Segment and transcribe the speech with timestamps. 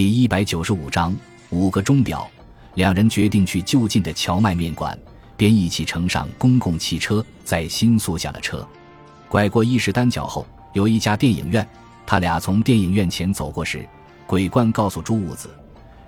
[0.00, 1.14] 第一百九十五章
[1.50, 2.26] 五个钟表。
[2.72, 4.98] 两人决定去就近的荞麦面馆，
[5.36, 8.66] 便一起乘上公共汽车，在新宿下了车。
[9.28, 11.68] 拐过伊势丹角后，有一家电影院。
[12.06, 13.86] 他俩从电影院前走过时，
[14.26, 15.50] 鬼冠告诉朱武子，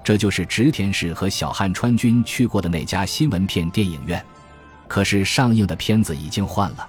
[0.02, 4.24] 这就是植田氏和小汉川君去过的那家新闻片电影院。
[4.88, 6.88] 可是上映的片子已经换了。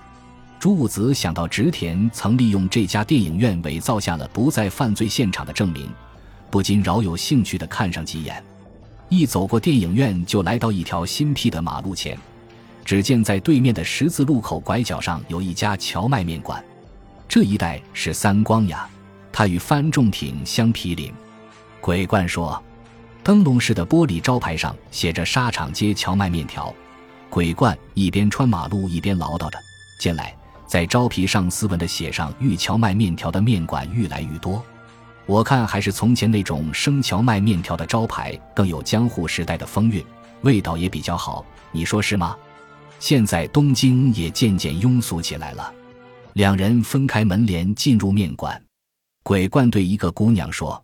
[0.57, 5.89] 朱武子想到植田曾利用这家电影院伪造下了不在犯罪现场的证明，
[6.53, 8.43] 不禁饶有兴趣地看上几眼。
[9.09, 12.15] 一走过电影院，就来到一条新辟的马路前，
[12.85, 16.63] 只见在对面的十字路口拐角上有一家荞麦面馆。
[17.27, 18.87] 这一带是三光呀，
[19.31, 21.11] 它与番众町相毗邻。
[21.81, 22.63] 鬼怪说
[23.25, 26.71] ：“灯笼式的玻璃招牌上写着‘沙场街荞麦面条’。”
[27.31, 29.57] 鬼怪一边穿马路一边唠叨着
[29.97, 30.31] ：“近来
[30.67, 34.63] 在招牌上斯文的写上‘玉荞麦面条’的面馆愈来愈多。”
[35.25, 40.03] 我看还是从前那种生荞麦面条的招牌更有江户时代的风韵，
[40.41, 42.35] 味道也比较好，你说是吗？
[42.99, 45.73] 现在东京也渐渐庸俗起来了。
[46.33, 48.61] 两人分开门帘进入面馆，
[49.23, 50.83] 鬼怪对一个姑娘说：“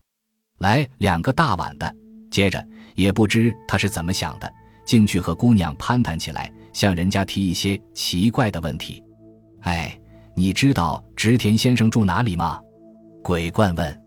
[0.59, 1.96] 来两个大碗的。”
[2.31, 2.66] 接着
[2.96, 4.52] 也不知他是怎么想的，
[4.86, 9.03] 进去和姑娘攀谈起来，向人家提一些奇怪的问题。
[9.62, 10.00] 哎，
[10.36, 12.59] 你知道植田先生住哪里吗？
[13.24, 14.02] 鬼怪问。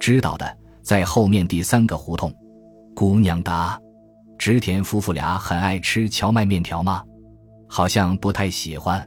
[0.00, 2.34] 知道的，在后面第三个胡同。
[2.96, 3.78] 姑娘答
[4.38, 7.04] ：“植田夫妇俩很爱吃荞麦面条吗？
[7.68, 9.06] 好像不太喜欢。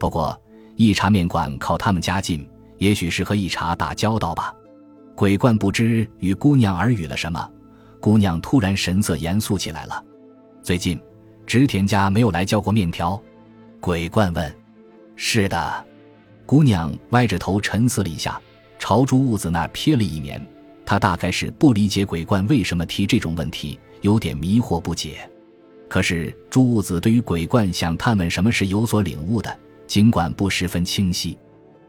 [0.00, 0.36] 不过
[0.74, 4.52] 一茶面馆靠他们家近，也许是和一茶打交道吧。”
[5.14, 7.48] 鬼怪不知与姑娘耳语了什么，
[8.00, 10.02] 姑娘突然神色严肃起来了。
[10.62, 10.98] 最近，
[11.46, 13.22] 植田家没有来交过面条。
[13.80, 14.56] 鬼怪问
[15.14, 15.84] ：“是的。”
[16.46, 18.40] 姑娘歪着头沉思了一下。
[18.82, 20.44] 朝朱屋子那瞥了一眼，
[20.84, 25.30] 他大概是不理解鬼怪为什么提这种问题，有点迷惑不解。
[25.88, 31.38] 可是朱屋子对于鬼怪想探问什么是有所领悟的，尽管不十分清晰。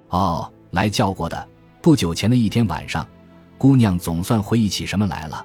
[0.09, 1.49] 哦，来叫过的。
[1.81, 3.03] 不久前的一天晚上，
[3.57, 5.43] 姑娘总算回忆起什么来了。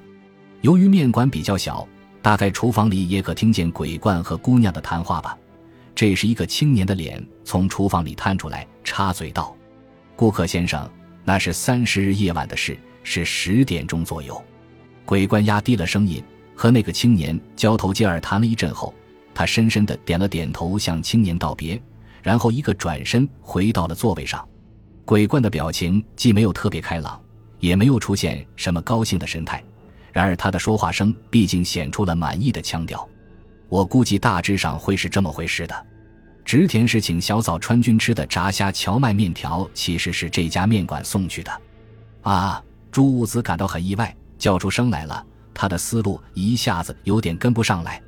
[0.60, 1.88] 由于面馆比较小，
[2.20, 5.34] 大概厨房里也可听见鬼怪和姑娘的谈话吧。
[5.94, 9.56] 这时，一个青年的脸从厨房里探出来，插嘴道
[10.14, 10.86] ：“顾客先生。”
[11.28, 14.42] 那是三十日夜晚的事，是十点钟左右。
[15.04, 16.24] 鬼官压低了声音，
[16.56, 18.94] 和那个青年交头接耳谈了一阵后，
[19.34, 21.78] 他深深的点了点头，向青年道别，
[22.22, 24.42] 然后一个转身回到了座位上。
[25.04, 27.20] 鬼官的表情既没有特别开朗，
[27.60, 29.62] 也没有出现什么高兴的神态，
[30.10, 33.06] 然而他的说话声毕竟显出了满意的腔调。
[33.68, 35.86] 我估计大致上会是这么回事的。
[36.48, 41.52] 植田是请小早川君吃的炸虾荞麦面条，其实是这家面馆送去的。
[42.22, 42.64] 啊！
[42.90, 45.22] 朱武子感到很意外，叫出声来了。
[45.52, 48.02] 他的思路一下子有点跟不上来。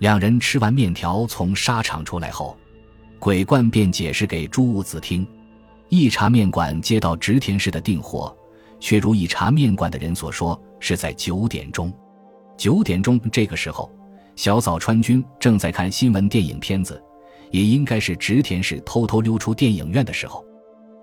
[0.00, 2.58] 两人吃完面条，从沙场出来后，
[3.20, 5.24] 鬼冠便解释给朱武子听：
[5.88, 8.36] 一茶面馆接到植田氏的订货，
[8.80, 11.92] 却如一茶面馆的人所说，是在九点钟。
[12.56, 13.88] 九点钟这个时候，
[14.34, 17.00] 小早川君正在看新闻电影片子。
[17.50, 20.44] 也应该是植田氏偷偷溜出电影院的时候，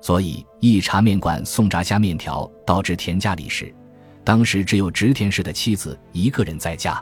[0.01, 3.73] 所以一茶面馆送炸虾面条到植田家里时，
[4.23, 7.01] 当时只有植田氏的妻子一个人在家。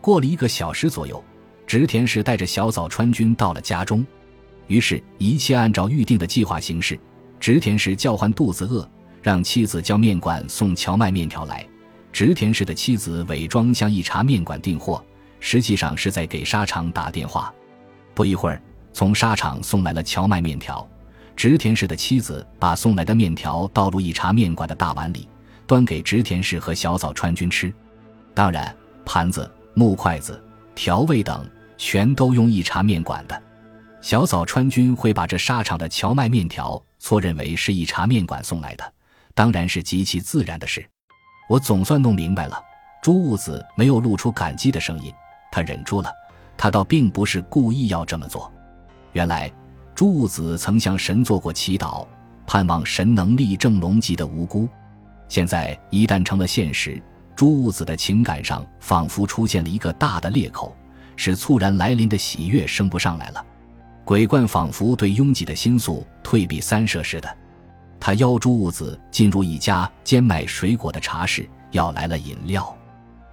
[0.00, 1.22] 过了一个小时左右，
[1.66, 4.04] 植田氏带着小早川君到了家中，
[4.66, 6.98] 于是，一切按照预定的计划行事。
[7.38, 8.88] 植田氏叫唤肚子饿，
[9.22, 11.66] 让妻子叫面馆送荞麦面条来。
[12.12, 15.04] 植田氏的妻子伪装向一茶面馆订货，
[15.38, 17.54] 实际上是在给沙场打电话。
[18.14, 18.60] 不一会儿。
[18.92, 20.86] 从沙场送来了荞麦面条，
[21.36, 25.28] 植田氏的妻子把送来的面条倒入一茶面馆的大碗里，
[25.66, 27.72] 端给植田氏和小早川君吃。
[28.34, 28.74] 当然，
[29.04, 30.42] 盘子、木筷子、
[30.74, 33.42] 调味等全都用一茶面馆的。
[34.00, 38.92] 小早川君会把这沙场的荞麦面条错认为是一茶面馆送来的，
[39.34, 40.84] 当然是极其自然的事。
[41.48, 42.58] 我总算弄明白了。
[43.02, 45.12] 朱物子没有露出感激的声音，
[45.50, 46.12] 他忍住了，
[46.56, 48.52] 他倒并不是故意要这么做。
[49.12, 49.50] 原来，
[49.94, 52.06] 朱武子曾向神做过祈祷，
[52.46, 54.68] 盼望神能力正龙吉的无辜。
[55.28, 57.02] 现在一旦成了现实，
[57.34, 60.76] 朱武子的情感上仿佛出现了一个大的裂口，
[61.16, 63.44] 使猝然来临的喜悦升不上来了。
[64.04, 67.36] 鬼怪仿佛对拥挤的心宿退避三舍似的，
[67.98, 72.76] 他邀朱武子进入一家兼卖水果的茶室，要来了饮料。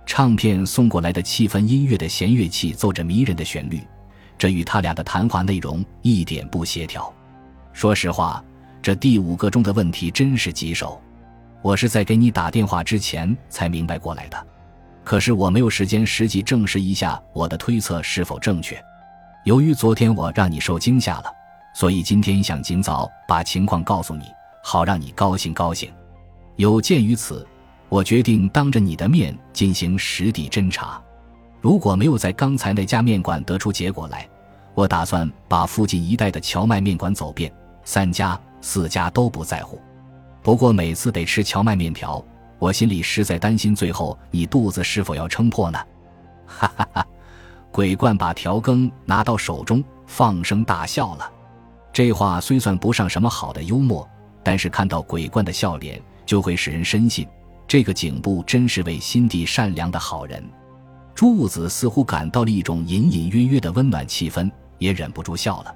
[0.05, 3.81] 唱片送过来的气氛音乐的弦乐器奏着迷人的旋律。
[4.37, 7.11] 这与他俩的谈话内容一点不协调。
[7.73, 8.43] 说实话，
[8.81, 11.01] 这第五个钟的问题真是棘手。
[11.61, 14.47] 我是在给你打电话之前才明白过来的。
[15.03, 18.77] 可是我没有时间实际证实一下我的推测是否正确。
[19.45, 21.31] 由于昨天我让你受惊吓了，
[21.73, 24.25] 所以今天想尽早把情况告诉你，
[24.61, 25.89] 好让你高兴高兴。
[26.57, 27.47] 有鉴于此，
[27.87, 31.01] 我决定当着你的面进行实地侦查。
[31.61, 34.27] 如果没有在刚才那家面馆得出结果来，
[34.73, 37.51] 我打算把附近一带的荞麦面馆走遍，
[37.83, 39.81] 三家四家都不在乎。
[40.41, 42.23] 不过每次得吃荞麦面条。
[42.59, 45.77] 我心里实在担心，最后你肚子是否要撑破呢？
[46.47, 47.07] 哈哈哈！
[47.71, 51.31] 鬼怪把调羹拿到手中，放声大笑了。
[51.93, 54.09] 这话虽算不上什么好的幽默，
[54.43, 57.27] 但是看到鬼怪的笑脸，就会使人深信
[57.67, 60.43] 这个颈部真是位心地善良的好人。
[61.17, 64.47] 朱兀子似乎感到了一种隐隐约约的温暖气氛，
[64.77, 65.75] 也忍不住笑了。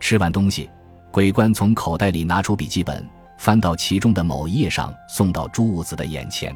[0.00, 0.68] 吃完东西，
[1.12, 3.08] 鬼官从口袋里拿出笔记本。
[3.38, 6.52] 翻到其中的某一页上，送到朱兀子的眼前。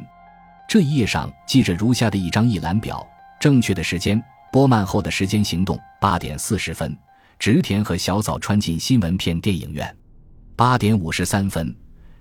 [0.69, 3.07] 这一页上记着如下的一张一览表：
[3.39, 4.21] 正确的时间，
[4.51, 6.99] 播漫后的时间行动八点四十分，
[7.39, 9.97] 植田和小早穿进新闻片电影院。
[10.57, 11.73] 八点五十三分，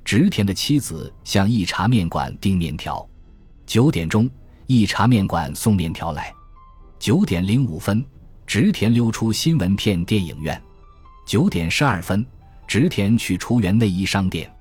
[0.04, 3.04] 植田的妻子向一茶面馆订面条。
[3.66, 4.30] 九点钟，
[4.68, 6.34] 一茶面馆送面条来。
[7.00, 8.04] 九点零五分，
[8.48, 10.60] 植田溜出新闻片电影院。
[11.26, 12.26] 九点十二分，
[12.68, 14.52] 植田去雏园内衣商店。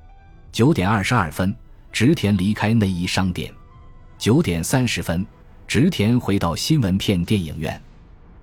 [0.53, 1.55] 九点二十二分，
[1.93, 3.53] 植田离开内衣商店。
[4.19, 5.27] 九点三十分，
[5.67, 7.81] 植田回到新闻片电影院。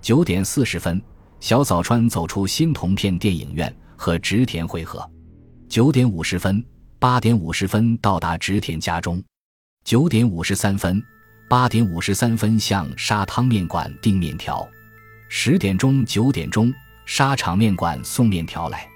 [0.02, 1.02] 九点四十分，
[1.40, 5.10] 小早川走出新铜片电影院和植田会合。
[5.70, 6.64] 九点五十分，
[7.00, 9.24] 八点五十分到达植田家中。
[9.84, 11.02] 九点五十三分，
[11.52, 14.66] 八点五十三分向沙汤面馆订面条。
[15.28, 16.74] 十点钟，九点钟，
[17.06, 18.88] 沙场面馆送面条来。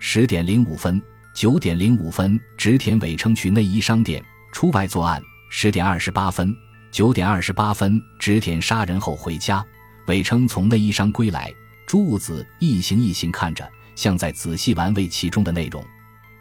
[0.00, 1.00] 十点零五分。
[1.32, 4.20] 九点零五分，植田伟称去内衣商店
[4.50, 5.22] 出外作案。
[5.48, 6.52] 十点二十八分，
[6.90, 9.64] 九点二十八分，植田杀人后回家，
[10.08, 11.54] 伟称从内衣商归来。
[11.86, 13.64] 朱兀子一行一行看着，
[13.94, 15.80] 像在仔细玩味其中的内容。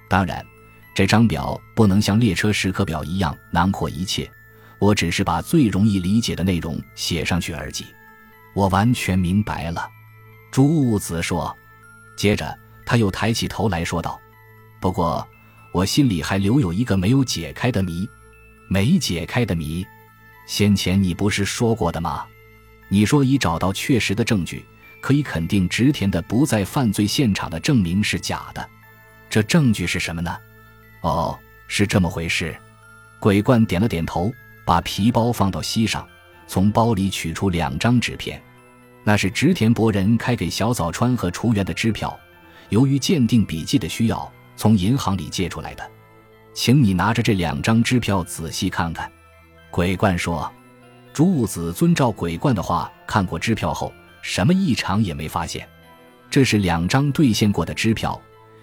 [0.09, 0.43] 当然，
[0.95, 4.27] 这张表不能像列车时刻表一样囊括一切，
[4.81, 7.85] 我只是把最容易理解的内容写上去而已。
[8.55, 9.87] 我完全明白了，
[10.49, 11.55] 朱子说。
[12.17, 14.19] 接着，他又抬起头来说道。
[14.79, 15.25] 不过，
[15.71, 18.09] 我心里还留有一个没有解开的谜，
[18.67, 19.85] 没解开的谜。
[20.47, 22.25] 先前你不是说过的吗？
[22.89, 24.65] 你说已找到确实的证据，
[24.99, 28.67] 可以肯定植田的不在犯罪现场的证明是假的。
[29.29, 30.35] 这证据是什么呢？
[31.01, 32.57] 哦，是这么回事。
[33.19, 34.33] 鬼怪点了点头，
[34.65, 36.07] 把皮包放到膝上，
[36.47, 38.41] 从包里取出两张纸片，
[39.03, 42.17] 那是植田博人开给小早川和雏园的支票。
[42.69, 44.31] 由于鉴定笔记的需要。
[44.57, 45.91] 从银行里借出来的，
[46.53, 49.11] 请你拿着这两张支票仔细看看。”
[49.71, 50.51] 鬼怪说。
[51.11, 53.91] 朱兀子遵照鬼怪的话看过支票后，
[54.21, 55.67] 什么异常也没发现。
[56.29, 58.21] 这是两张兑现过的支票，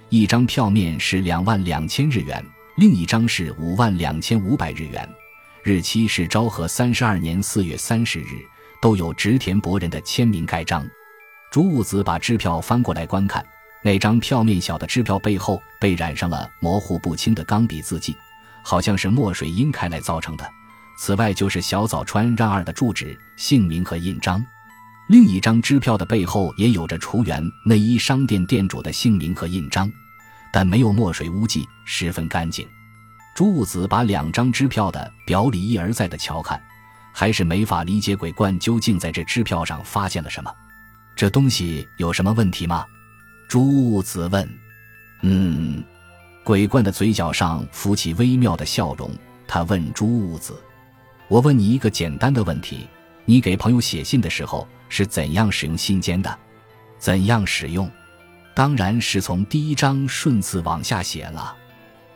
[0.08, 2.44] 一张票面是两万两千日元，
[2.76, 5.08] 另一张是五万两千五百日元，
[5.62, 8.44] 日期是昭和三十二年四月三十日，
[8.81, 10.88] 都有植田博人的签名盖章。
[11.50, 13.44] 朱兀子把支票翻过来观看。
[13.82, 18.16] 那张票面小的支票背后被染上了模糊不清的钢笔字迹，
[18.62, 20.49] 好像是墨水晕开来造成的。
[20.99, 24.44] 此外，就是小早川让二的住址、姓名和印章。
[25.09, 29.90] 另一张支票的背后也有着雏园内衣商店店主的姓名和印章，
[30.52, 32.66] 但没有墨水污迹，十分干净。
[33.38, 36.61] 朱子把两张支票的表里一而再的瞧看，
[37.12, 40.52] 还是没法理解鬼怪究竟在这支票上发现了什么。
[41.14, 42.85] 这东西有什么问题吗？
[43.49, 44.59] 朱子问
[45.23, 45.85] ：“嗯。”
[46.42, 49.09] 鬼怪的嘴角上浮起微妙的笑容。
[49.47, 50.61] 他问朱子
[51.30, 52.88] ：“我问你一个简单的问题，
[53.25, 56.38] 你给朋友写信的时候是怎样使用信笺的？
[56.99, 57.88] 怎样使用？
[58.52, 61.57] 当然是从第一章顺次往下写了。”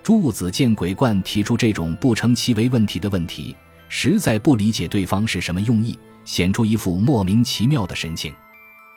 [0.02, 3.54] 朱子见鬼怪提出这种不称其为问题的问题，
[3.88, 8.34] 实在不理解对方是什么用意，显出一副莫名其妙的神情。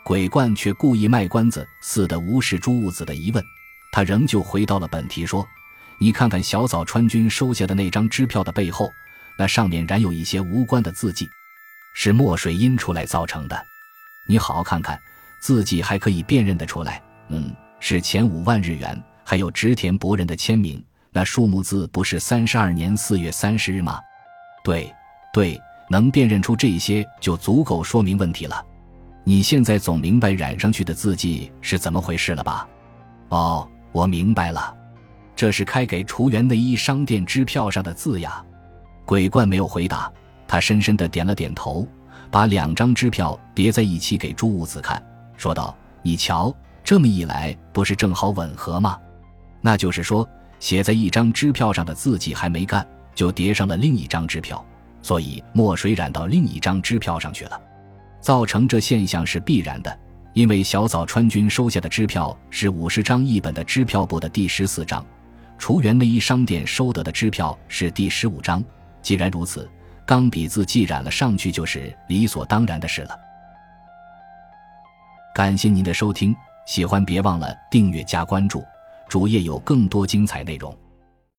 [0.03, 3.43] 鬼怪却故意卖关子似的无视朱子的疑问，
[3.91, 5.47] 他仍旧回到了本题，说
[5.99, 8.91] ：“你看看小早川君收下的那张支票的背后，
[9.37, 11.27] 那上面染有一些无关的字迹，
[11.93, 13.63] 是墨水印出来造成的。
[14.27, 14.99] 你好好看看，
[15.39, 17.01] 字迹还可以辨认得出来。
[17.29, 20.83] 嗯，是前五万日元，还有植田博人的签名。
[21.15, 24.01] 那数目字不是三十二年四月三十日吗？
[24.65, 24.93] 对，
[25.31, 25.57] 对，
[25.89, 28.61] 能辨认出这些就足够说明问题了。”
[29.23, 32.67] 你现在总明白染上去的字迹是怎么回事了吧？
[33.29, 34.75] 哦，我明白了。
[35.37, 38.43] 这是开给厨园内衣商店支票上的字呀。
[39.05, 40.11] 鬼怪没有回答，
[40.45, 41.87] 他深深的点了点头，
[42.29, 45.01] 把两张支票叠在一起给朱五子看，
[45.37, 46.53] 说道：“你瞧，
[46.83, 48.99] 这么一来，不是正好吻合吗？
[49.61, 50.27] 那就是说，
[50.59, 54.63] 写在一张支票上的字迹还没干，就叠上了另一张支票，
[55.01, 57.61] 所以墨水染到另一张支票上去了。
[58.19, 59.99] 造成这现象是必然的，
[60.33, 65.05] 因为小早川君收下的支票是五十张一本的支票簿的第十四张，
[65.57, 68.63] 厨园内衣商店收得的支票是第十五张。”
[69.03, 69.69] 既然如此，
[70.03, 73.15] 钢笔字迹染了上去，就是理所当然的事了。
[75.35, 76.35] 感谢您的收听，
[76.65, 78.63] 喜欢别忘了订阅加关注，
[79.07, 80.75] 主页有更多精彩内容。